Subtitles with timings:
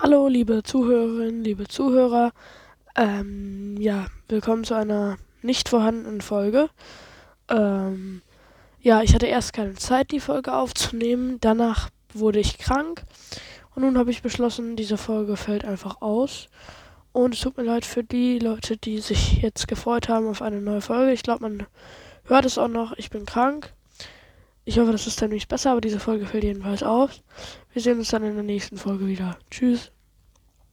[0.00, 2.30] Hallo, liebe Zuhörerinnen, liebe Zuhörer.
[2.94, 6.70] Ähm, ja, willkommen zu einer nicht vorhandenen Folge.
[7.48, 8.22] Ähm,
[8.80, 11.38] ja, ich hatte erst keine Zeit, die Folge aufzunehmen.
[11.40, 13.02] Danach wurde ich krank.
[13.74, 16.46] Und nun habe ich beschlossen, diese Folge fällt einfach aus.
[17.10, 20.60] Und es tut mir leid für die Leute, die sich jetzt gefreut haben auf eine
[20.60, 21.10] neue Folge.
[21.10, 21.66] Ich glaube, man
[22.22, 22.92] hört es auch noch.
[22.98, 23.74] Ich bin krank.
[24.68, 27.22] Ich hoffe, das ist dann nicht besser, aber diese Folge fällt jedenfalls aus.
[27.72, 29.38] Wir sehen uns dann in der nächsten Folge wieder.
[29.50, 29.92] Tschüss.